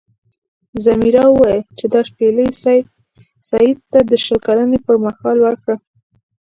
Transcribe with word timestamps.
ځمیرا 0.83 1.23
وویل 1.29 1.61
چې 1.77 1.85
دا 1.93 2.01
شپیلۍ 2.09 2.49
سید 3.53 3.77
ته 3.91 3.99
د 4.09 4.11
شل 4.23 4.37
کلنۍ 4.47 4.79
پر 4.85 4.95
مهال 5.03 5.37
ورکړه. 5.41 5.75